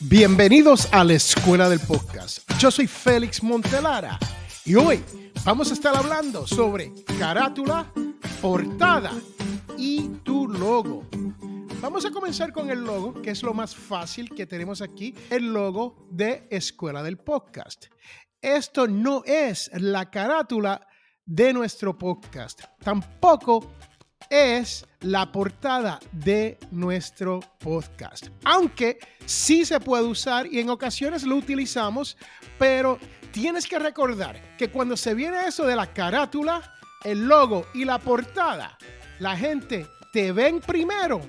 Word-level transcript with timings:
Bienvenidos 0.00 0.92
a 0.92 1.02
la 1.04 1.14
Escuela 1.14 1.70
del 1.70 1.80
Podcast. 1.80 2.46
Yo 2.58 2.70
soy 2.70 2.86
Félix 2.86 3.42
Montelara 3.42 4.18
y 4.62 4.74
hoy 4.74 5.02
vamos 5.42 5.70
a 5.70 5.72
estar 5.72 5.96
hablando 5.96 6.46
sobre 6.46 6.92
carátula, 7.18 7.90
portada 8.42 9.12
y 9.78 10.08
tu 10.22 10.48
logo. 10.48 11.06
Vamos 11.80 12.04
a 12.04 12.10
comenzar 12.10 12.52
con 12.52 12.68
el 12.68 12.84
logo, 12.84 13.22
que 13.22 13.30
es 13.30 13.42
lo 13.42 13.54
más 13.54 13.74
fácil 13.74 14.28
que 14.28 14.46
tenemos 14.46 14.82
aquí, 14.82 15.14
el 15.30 15.54
logo 15.54 16.06
de 16.10 16.46
Escuela 16.50 17.02
del 17.02 17.16
Podcast. 17.16 17.86
Esto 18.42 18.86
no 18.86 19.22
es 19.24 19.70
la 19.72 20.10
carátula 20.10 20.86
de 21.24 21.54
nuestro 21.54 21.96
podcast, 21.96 22.64
tampoco 22.80 23.72
es 24.30 24.86
la 25.00 25.30
portada 25.30 26.00
de 26.12 26.58
nuestro 26.70 27.40
podcast. 27.58 28.28
Aunque 28.44 28.98
sí 29.24 29.64
se 29.64 29.80
puede 29.80 30.04
usar 30.04 30.46
y 30.46 30.60
en 30.60 30.70
ocasiones 30.70 31.22
lo 31.22 31.36
utilizamos, 31.36 32.16
pero 32.58 32.98
tienes 33.32 33.66
que 33.66 33.78
recordar 33.78 34.56
que 34.56 34.70
cuando 34.70 34.96
se 34.96 35.14
viene 35.14 35.46
eso 35.46 35.66
de 35.66 35.76
la 35.76 35.92
carátula, 35.92 36.74
el 37.04 37.26
logo 37.26 37.66
y 37.74 37.84
la 37.84 37.98
portada, 37.98 38.76
la 39.18 39.36
gente 39.36 39.86
te 40.12 40.32
ven 40.32 40.60
primero 40.60 41.20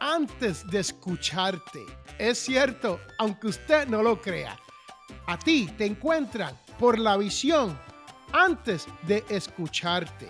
antes 0.00 0.66
de 0.68 0.80
escucharte. 0.80 1.86
Es 2.18 2.38
cierto, 2.38 3.00
aunque 3.18 3.48
usted 3.48 3.86
no 3.88 4.02
lo 4.02 4.20
crea. 4.20 4.58
A 5.26 5.38
ti 5.38 5.70
te 5.78 5.86
encuentran 5.86 6.58
por 6.78 6.98
la 6.98 7.16
visión 7.16 7.78
antes 8.32 8.86
de 9.06 9.24
escucharte. 9.28 10.28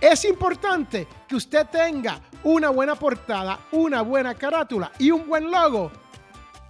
Es 0.00 0.24
importante 0.24 1.08
que 1.26 1.34
usted 1.34 1.66
tenga 1.66 2.20
una 2.44 2.70
buena 2.70 2.94
portada, 2.94 3.58
una 3.72 4.02
buena 4.02 4.34
carátula 4.34 4.92
y 4.98 5.10
un 5.10 5.26
buen 5.26 5.50
logo 5.50 5.90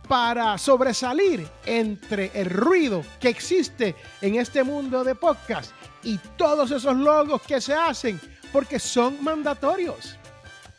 para 0.09 0.57
sobresalir 0.57 1.47
entre 1.67 2.31
el 2.35 2.49
ruido 2.49 3.03
que 3.21 3.29
existe 3.29 3.95
en 4.23 4.37
este 4.37 4.65
mundo 4.65 5.05
de 5.05 5.15
podcast 5.15 5.73
y 6.03 6.17
todos 6.39 6.71
esos 6.71 6.97
logos 6.97 7.43
que 7.43 7.61
se 7.61 7.75
hacen 7.75 8.19
porque 8.51 8.79
son 8.79 9.23
mandatorios. 9.23 10.17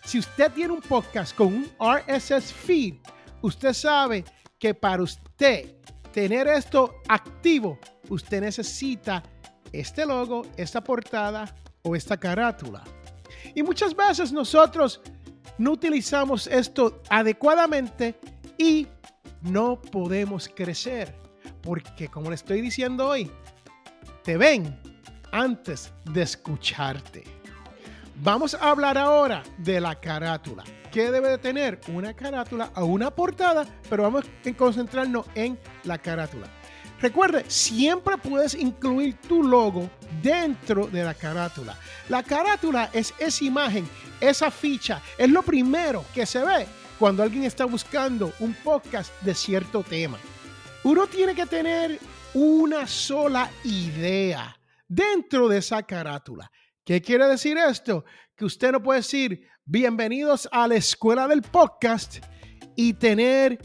Si 0.04 0.18
usted 0.18 0.52
tiene 0.52 0.74
un 0.74 0.82
podcast 0.82 1.36
con 1.36 1.48
un 1.54 1.72
RSS 1.80 2.52
feed, 2.52 2.96
usted 3.44 3.74
sabe 3.74 4.26
que 4.58 4.74
para 4.74 5.04
usted 5.04 5.76
tener 6.12 6.48
esto 6.48 6.96
activo, 7.08 7.78
usted 8.10 8.42
necesita 8.42 9.22
este 9.72 10.04
logo, 10.04 10.48
esta 10.58 10.82
portada, 10.84 11.56
o 11.82 11.96
esta 11.96 12.18
carátula. 12.18 12.84
Y 13.56 13.64
muchas 13.64 13.96
veces 13.96 14.32
nosotros 14.32 15.02
no 15.58 15.72
utilizamos 15.72 16.48
esto 16.48 17.02
adecuadamente 17.10 18.16
y 18.58 18.88
no 19.42 19.80
podemos 19.82 20.50
crecer. 20.54 21.16
Porque 21.62 22.08
como 22.08 22.30
le 22.30 22.36
estoy 22.36 22.62
diciendo 22.62 23.08
hoy, 23.08 23.30
te 24.24 24.38
ven 24.38 24.80
antes 25.32 25.92
de 26.06 26.22
escucharte. 26.22 27.24
Vamos 28.22 28.54
a 28.54 28.70
hablar 28.70 28.98
ahora 28.98 29.44
de 29.58 29.80
la 29.80 29.96
carátula. 30.00 30.64
¿Qué 30.92 31.12
debe 31.12 31.30
de 31.30 31.38
tener 31.38 31.80
una 31.88 32.14
carátula 32.14 32.72
o 32.76 32.86
una 32.86 33.12
portada? 33.12 33.66
Pero 33.90 34.04
vamos 34.04 34.26
a 34.26 34.54
concentrarnos 34.58 35.26
en 35.36 35.58
la 35.84 35.98
carátula. 35.98 36.48
Recuerde, 37.02 37.46
siempre 37.48 38.18
puedes 38.18 38.54
incluir 38.56 39.16
tu 39.28 39.42
logo 39.42 39.90
dentro 40.22 40.88
de 40.88 41.04
la 41.04 41.14
carátula. 41.14 41.78
La 42.10 42.24
carátula 42.24 42.90
es 42.92 43.14
esa 43.18 43.46
imagen, 43.46 43.88
esa 44.20 44.52
ficha, 44.52 45.02
es 45.18 45.30
lo 45.30 45.42
primero 45.42 46.04
que 46.14 46.26
se 46.26 46.44
ve 46.44 46.68
cuando 46.98 47.24
alguien 47.24 47.46
está 47.46 47.64
buscando 47.64 48.34
un 48.40 48.54
podcast 48.54 49.14
de 49.22 49.34
cierto 49.34 49.82
tema. 49.82 50.18
Uno 50.84 51.08
tiene 51.08 51.34
que 51.34 51.46
tener 51.46 51.98
una 52.34 52.86
sola 52.86 53.50
idea 53.64 54.60
dentro 54.88 55.48
de 55.48 55.60
esa 55.60 55.84
carátula. 55.84 56.52
¿Qué 56.84 57.02
quiere 57.02 57.28
decir 57.28 57.58
esto? 57.58 58.04
Que 58.36 58.44
usted 58.44 58.74
no 58.74 58.84
puede 58.84 59.00
decir 59.00 59.48
bienvenidos 59.64 60.50
a 60.52 60.68
la 60.68 60.76
escuela 60.76 61.28
del 61.28 61.44
podcast 61.44 62.18
y 62.76 62.94
tener 62.94 63.60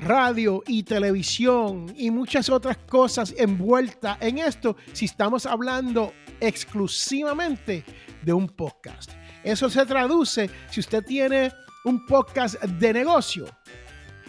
radio 0.00 0.62
y 0.66 0.82
televisión 0.82 1.92
y 1.96 2.10
muchas 2.10 2.48
otras 2.48 2.76
cosas 2.76 3.34
envueltas 3.36 4.18
en 4.20 4.38
esto 4.38 4.76
si 4.92 5.06
estamos 5.06 5.46
hablando 5.46 6.12
exclusivamente 6.40 7.84
de 8.22 8.32
un 8.32 8.48
podcast. 8.48 9.12
Eso 9.42 9.68
se 9.68 9.84
traduce 9.86 10.50
si 10.70 10.80
usted 10.80 11.04
tiene 11.04 11.52
un 11.84 12.04
podcast 12.06 12.60
de 12.62 12.92
negocio, 12.92 13.46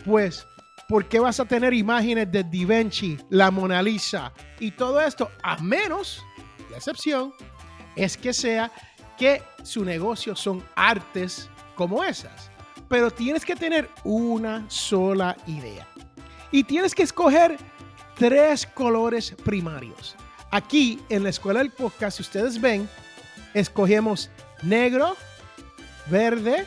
pues 0.04 0.46
¿por 0.90 1.08
qué 1.08 1.20
vas 1.20 1.40
a 1.40 1.46
tener 1.46 1.74
imágenes 1.74 2.32
de 2.32 2.44
Da 2.44 2.50
Vinci, 2.50 3.18
la 3.30 3.50
Mona 3.50 3.82
Lisa 3.82 4.34
y 4.60 4.72
todo 4.72 5.00
esto? 5.02 5.32
A 5.42 5.58
menos, 5.58 6.22
la 6.70 6.78
excepción, 6.78 7.34
es 7.96 8.18
que 8.18 8.34
sea 8.34 8.72
que 9.18 9.42
su 9.64 9.86
negocio 9.86 10.36
son 10.36 10.64
artes 10.76 11.50
como 11.76 12.04
esas 12.04 12.52
pero 12.88 13.12
tienes 13.12 13.46
que 13.46 13.56
tener 13.56 13.90
una 14.04 14.66
sola 14.70 15.36
idea. 15.48 15.88
Y 16.52 16.64
tienes 16.64 16.96
que 16.96 17.04
escoger 17.04 17.58
tres 18.16 18.66
colores 18.66 19.36
primarios. 19.44 20.16
Aquí 20.52 21.02
en 21.10 21.24
la 21.24 21.30
escuela 21.30 21.60
del 21.60 21.72
podcast, 21.72 22.18
si 22.18 22.24
ustedes 22.24 22.62
ven, 22.62 22.88
escogemos 23.54 24.30
negro, 24.64 25.16
verde 26.08 26.66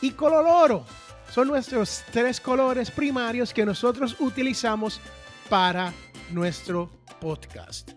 y 0.00 0.10
color 0.10 0.46
oro. 0.46 0.84
Son 1.30 1.48
nuestros 1.48 2.04
tres 2.12 2.40
colores 2.40 2.90
primarios 2.90 3.52
que 3.52 3.64
nosotros 3.64 4.16
utilizamos 4.20 5.00
para 5.48 5.92
nuestro 6.30 6.90
podcast. 7.20 7.92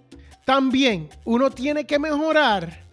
También 0.45 1.09
uno 1.25 1.51
tiene 1.51 1.85
que 1.85 2.00
mejorar 2.00 2.88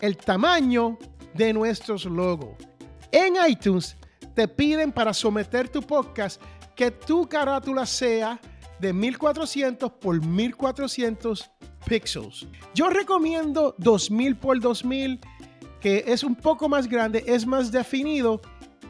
el 0.00 0.16
tamaño 0.16 0.96
de 1.34 1.52
nuestros 1.52 2.04
logos. 2.04 2.67
En 3.12 3.34
iTunes 3.48 3.96
te 4.34 4.46
piden 4.46 4.92
para 4.92 5.14
someter 5.14 5.68
tu 5.68 5.82
podcast 5.82 6.40
que 6.74 6.90
tu 6.90 7.28
carátula 7.28 7.86
sea 7.86 8.40
de 8.78 8.92
1400 8.92 9.90
por 9.92 10.24
1400 10.24 11.50
píxeles. 11.86 12.46
Yo 12.74 12.88
recomiendo 12.90 13.74
2000 13.78 14.36
por 14.36 14.60
2000, 14.60 15.20
que 15.80 16.04
es 16.06 16.22
un 16.22 16.36
poco 16.36 16.68
más 16.68 16.86
grande, 16.86 17.24
es 17.26 17.46
más 17.46 17.72
definido 17.72 18.40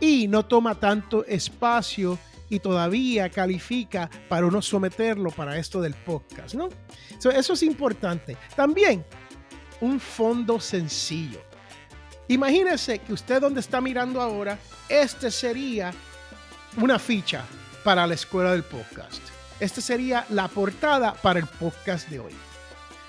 y 0.01 0.29
no 0.29 0.45
toma 0.45 0.75
tanto 0.75 1.25
espacio 1.25 2.19
y 2.51 2.59
todavía 2.59 3.31
califica 3.31 4.11
para 4.29 4.47
uno 4.47 4.63
someterlo 4.63 5.31
para 5.31 5.59
esto 5.59 5.81
del 5.81 5.95
podcast, 5.95 6.55
¿no? 6.55 6.69
eso 7.31 7.53
es 7.53 7.63
importante. 7.63 8.37
También 8.57 9.05
un 9.81 10.01
fondo 10.01 10.59
sencillo. 10.61 11.41
Imagínese 12.29 12.99
que 12.99 13.15
usted 13.15 13.41
donde 13.41 13.61
está 13.61 13.81
mirando 13.81 14.21
ahora, 14.21 14.59
este 14.89 15.31
sería 15.31 15.95
una 16.77 16.99
ficha 16.99 17.43
para 17.83 18.07
la 18.07 18.15
escuela 18.15 18.53
del 18.53 18.65
podcast. 18.65 19.23
Este 19.59 19.81
sería 19.81 20.27
la 20.29 20.47
portada 20.47 21.15
para 21.15 21.39
el 21.41 21.47
podcast 21.47 22.07
de 22.09 22.21
hoy. 22.21 22.33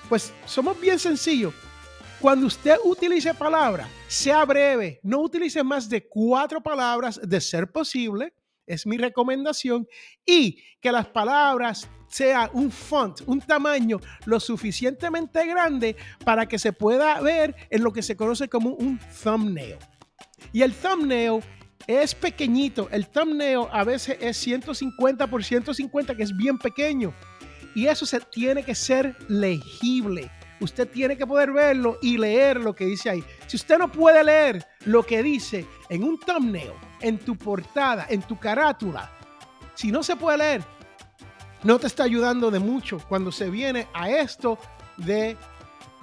Pues 0.08 0.32
somos 0.46 0.80
bien 0.80 0.98
sencillos. 0.98 1.52
Cuando 2.18 2.46
usted 2.46 2.76
utilice 2.82 3.34
palabras, 3.34 3.88
sea 4.08 4.44
breve, 4.44 5.00
no 5.02 5.20
utilice 5.20 5.62
más 5.62 5.88
de 5.88 6.08
cuatro 6.08 6.62
palabras 6.62 7.20
de 7.22 7.40
ser 7.40 7.70
posible 7.70 8.32
es 8.66 8.86
mi 8.86 8.96
recomendación, 8.96 9.86
y 10.24 10.62
que 10.80 10.92
las 10.92 11.06
palabras 11.06 11.88
sean 12.08 12.50
un 12.52 12.70
font, 12.70 13.20
un 13.26 13.40
tamaño 13.40 14.00
lo 14.26 14.40
suficientemente 14.40 15.46
grande 15.46 15.96
para 16.24 16.46
que 16.46 16.58
se 16.58 16.72
pueda 16.72 17.20
ver 17.20 17.54
en 17.70 17.82
lo 17.82 17.92
que 17.92 18.02
se 18.02 18.16
conoce 18.16 18.48
como 18.48 18.70
un 18.70 18.98
thumbnail. 19.22 19.76
Y 20.52 20.62
el 20.62 20.74
thumbnail 20.74 21.40
es 21.86 22.14
pequeñito, 22.14 22.88
el 22.90 23.08
thumbnail 23.08 23.66
a 23.70 23.84
veces 23.84 24.16
es 24.20 24.36
150 24.38 25.26
por 25.28 25.44
150, 25.44 26.16
que 26.16 26.22
es 26.22 26.36
bien 26.36 26.58
pequeño. 26.58 27.14
Y 27.74 27.86
eso 27.86 28.04
se 28.04 28.20
tiene 28.20 28.64
que 28.64 28.74
ser 28.74 29.16
legible. 29.28 30.30
Usted 30.60 30.88
tiene 30.88 31.16
que 31.16 31.26
poder 31.26 31.52
verlo 31.52 31.98
y 32.02 32.18
leer 32.18 32.58
lo 32.58 32.74
que 32.74 32.84
dice 32.84 33.10
ahí. 33.10 33.24
Si 33.46 33.56
usted 33.56 33.78
no 33.78 33.90
puede 33.90 34.22
leer 34.24 34.66
lo 34.84 35.02
que 35.04 35.22
dice 35.22 35.66
en 35.88 36.04
un 36.04 36.18
thumbnail, 36.18 36.72
en 37.00 37.18
tu 37.18 37.36
portada, 37.36 38.06
en 38.08 38.22
tu 38.22 38.38
carátula, 38.38 39.10
si 39.74 39.90
no 39.90 40.02
se 40.02 40.16
puede 40.16 40.38
leer, 40.38 40.64
no 41.62 41.78
te 41.78 41.86
está 41.86 42.04
ayudando 42.04 42.50
de 42.50 42.58
mucho 42.58 42.98
cuando 43.08 43.30
se 43.32 43.50
viene 43.50 43.86
a 43.92 44.10
esto 44.10 44.58
de 44.96 45.36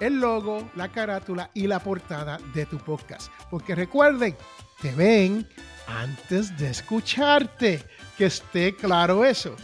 el 0.00 0.20
logo, 0.20 0.70
la 0.76 0.88
carátula 0.88 1.50
y 1.54 1.66
la 1.66 1.80
portada 1.80 2.38
de 2.54 2.66
tu 2.66 2.78
podcast. 2.78 3.32
Porque 3.50 3.74
recuerden, 3.74 4.36
te 4.80 4.92
ven 4.94 5.48
antes 5.86 6.56
de 6.56 6.70
escucharte. 6.70 7.84
Que 8.16 8.26
esté 8.26 8.74
claro 8.74 9.24
eso. 9.24 9.54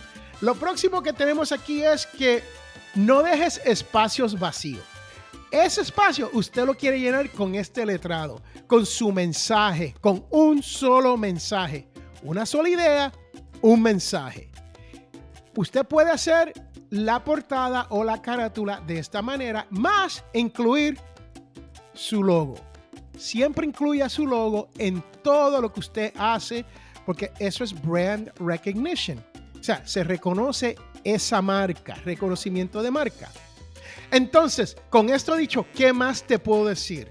Lo 0.40 0.54
próximo 0.54 1.02
que 1.02 1.12
tenemos 1.12 1.50
aquí 1.50 1.82
es 1.82 2.06
que 2.06 2.42
no 2.94 3.22
dejes 3.22 3.60
espacios 3.64 4.38
vacíos. 4.38 4.93
Ese 5.54 5.82
espacio 5.82 6.30
usted 6.32 6.66
lo 6.66 6.74
quiere 6.74 6.98
llenar 6.98 7.30
con 7.30 7.54
este 7.54 7.86
letrado, 7.86 8.42
con 8.66 8.84
su 8.84 9.12
mensaje, 9.12 9.94
con 10.00 10.26
un 10.30 10.60
solo 10.64 11.16
mensaje, 11.16 11.86
una 12.24 12.44
sola 12.44 12.68
idea, 12.68 13.12
un 13.62 13.80
mensaje. 13.80 14.50
Usted 15.54 15.86
puede 15.86 16.10
hacer 16.10 16.52
la 16.90 17.22
portada 17.22 17.86
o 17.90 18.02
la 18.02 18.20
carátula 18.20 18.80
de 18.84 18.98
esta 18.98 19.22
manera, 19.22 19.68
más 19.70 20.24
incluir 20.32 20.98
su 21.92 22.24
logo. 22.24 22.56
Siempre 23.16 23.64
incluya 23.64 24.08
su 24.08 24.26
logo 24.26 24.70
en 24.76 25.04
todo 25.22 25.60
lo 25.60 25.72
que 25.72 25.78
usted 25.78 26.12
hace, 26.18 26.64
porque 27.06 27.30
eso 27.38 27.62
es 27.62 27.80
brand 27.80 28.32
recognition. 28.40 29.24
O 29.60 29.62
sea, 29.62 29.86
se 29.86 30.02
reconoce 30.02 30.74
esa 31.04 31.40
marca, 31.40 31.94
reconocimiento 32.04 32.82
de 32.82 32.90
marca. 32.90 33.30
Entonces, 34.10 34.76
con 34.90 35.10
esto 35.10 35.36
dicho, 35.36 35.66
¿qué 35.74 35.92
más 35.92 36.22
te 36.22 36.38
puedo 36.38 36.66
decir? 36.66 37.10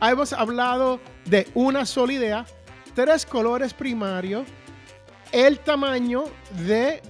Hemos 0.00 0.32
hablado 0.32 1.00
de 1.24 1.48
una 1.54 1.86
sola 1.86 2.12
idea, 2.12 2.46
tres 2.94 3.24
colores 3.24 3.72
primarios, 3.72 4.46
el 5.32 5.58
tamaño 5.58 6.24
de 6.66 7.02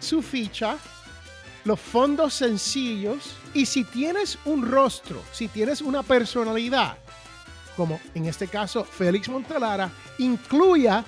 su 0.00 0.22
ficha, 0.22 0.76
los 1.64 1.80
fondos 1.80 2.34
sencillos 2.34 3.36
y 3.54 3.66
si 3.66 3.84
tienes 3.84 4.38
un 4.44 4.68
rostro, 4.68 5.22
si 5.32 5.48
tienes 5.48 5.80
una 5.80 6.02
personalidad, 6.02 6.98
como 7.76 8.00
en 8.14 8.26
este 8.26 8.48
caso 8.48 8.84
Félix 8.84 9.28
Montelara, 9.28 9.90
incluya 10.18 11.04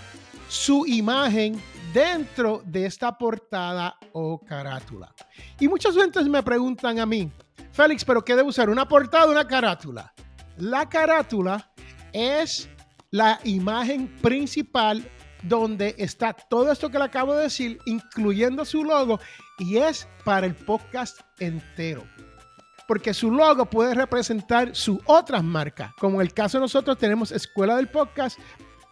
su 0.48 0.86
imagen 0.86 1.60
dentro 1.96 2.60
de 2.66 2.84
esta 2.84 3.16
portada 3.16 3.96
o 4.12 4.38
carátula. 4.38 5.14
Y 5.58 5.66
muchos 5.66 5.94
clientes 5.94 6.28
me 6.28 6.42
preguntan 6.42 6.98
a 6.98 7.06
mí, 7.06 7.32
Félix, 7.72 8.04
¿pero 8.04 8.22
qué 8.22 8.36
debo 8.36 8.50
usar? 8.50 8.68
¿Una 8.68 8.86
portada 8.86 9.24
o 9.24 9.30
una 9.30 9.48
carátula? 9.48 10.12
La 10.58 10.86
carátula 10.90 11.72
es 12.12 12.68
la 13.12 13.40
imagen 13.44 14.08
principal 14.20 15.10
donde 15.42 15.94
está 15.96 16.34
todo 16.34 16.70
esto 16.70 16.90
que 16.90 16.98
le 16.98 17.04
acabo 17.04 17.34
de 17.34 17.44
decir, 17.44 17.78
incluyendo 17.86 18.66
su 18.66 18.84
logo, 18.84 19.18
y 19.58 19.78
es 19.78 20.06
para 20.22 20.44
el 20.44 20.54
podcast 20.54 21.20
entero. 21.38 22.04
Porque 22.86 23.14
su 23.14 23.30
logo 23.30 23.64
puede 23.64 23.94
representar 23.94 24.76
su 24.76 25.00
otras 25.06 25.42
marcas, 25.42 25.92
como 25.98 26.20
en 26.20 26.26
el 26.26 26.34
caso 26.34 26.58
de 26.58 26.62
nosotros 26.62 26.98
tenemos 26.98 27.32
Escuela 27.32 27.76
del 27.76 27.88
Podcast, 27.88 28.38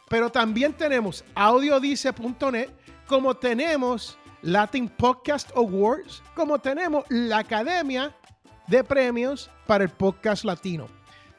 pero 0.08 0.30
también 0.30 0.72
tenemos 0.72 1.24
audiodice.net, 1.34 2.68
como 3.06 3.34
tenemos 3.34 4.18
Latin 4.42 4.88
Podcast 4.88 5.50
Awards, 5.56 6.22
como 6.34 6.58
tenemos 6.58 7.04
la 7.08 7.38
Academia 7.38 8.14
de 8.66 8.84
Premios 8.84 9.50
para 9.66 9.84
el 9.84 9.90
Podcast 9.90 10.44
Latino. 10.44 10.88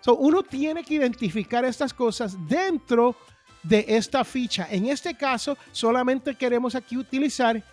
So, 0.02 0.16
uno 0.16 0.44
tiene 0.44 0.84
que 0.84 0.96
identificar 0.96 1.66
estas 1.66 1.94
cosas 1.94 2.36
dentro 2.48 3.16
de 3.64 3.86
esta 3.88 4.24
ficha. 4.24 4.68
En 4.70 4.86
este 4.86 5.16
caso, 5.16 5.58
solamente 5.72 6.36
queremos 6.36 6.76
aquí 6.76 6.98
utilizar 6.98 7.64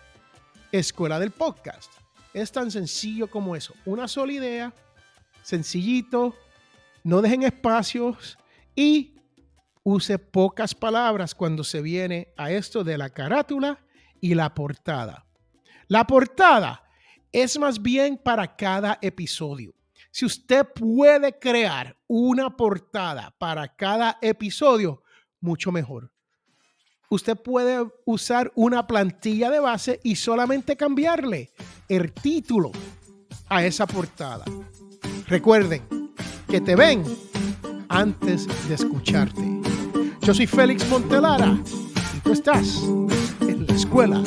Escuela 0.71 1.19
del 1.19 1.31
Podcast. 1.31 1.91
Es 2.33 2.51
tan 2.51 2.71
sencillo 2.71 3.29
como 3.29 3.55
eso. 3.55 3.75
Una 3.85 4.07
sola 4.07 4.33
idea, 4.33 4.73
sencillito, 5.43 6.35
no 7.03 7.21
dejen 7.21 7.43
espacios 7.43 8.37
y 8.75 9.13
use 9.83 10.17
pocas 10.17 10.73
palabras 10.73 11.35
cuando 11.35 11.63
se 11.63 11.81
viene 11.81 12.33
a 12.37 12.51
esto 12.51 12.83
de 12.83 12.97
la 12.97 13.09
carátula 13.09 13.79
y 14.19 14.33
la 14.33 14.53
portada. 14.53 15.25
La 15.87 16.07
portada 16.07 16.83
es 17.31 17.59
más 17.59 17.81
bien 17.81 18.17
para 18.17 18.55
cada 18.55 18.97
episodio. 19.01 19.73
Si 20.11 20.25
usted 20.25 20.65
puede 20.73 21.37
crear 21.39 21.97
una 22.07 22.55
portada 22.55 23.35
para 23.37 23.67
cada 23.67 24.17
episodio, 24.21 25.03
mucho 25.41 25.71
mejor. 25.71 26.11
Usted 27.09 27.35
puede 27.35 27.85
usar 28.05 28.51
una 28.55 28.87
plantilla 28.87 29.49
de 29.49 29.59
base 29.59 29.99
y 30.03 30.15
solamente 30.15 30.77
cambiarle 30.77 31.51
el 31.87 32.11
título 32.13 32.71
a 33.49 33.63
esa 33.65 33.85
portada. 33.85 34.45
Recuerden 35.27 36.11
que 36.47 36.61
te 36.61 36.75
ven 36.75 37.03
antes 37.89 38.47
de 38.67 38.75
escucharte. 38.75 39.52
Yo 40.25 40.33
soy 40.33 40.47
Félix 40.47 40.87
Montelara 40.89 41.57
y 42.15 42.19
tú 42.21 42.31
estás 42.31 42.81
en 43.41 43.65
la 43.67 43.75
escuela 43.75 44.21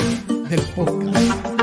del 0.49 0.61
podcast. 0.75 1.56